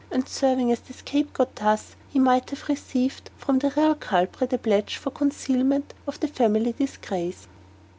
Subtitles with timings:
[0.09, 4.51] And serving as the scape goat thus, he might have received from the real culprit
[4.51, 7.47] a pledge for concealment of the family disgrace.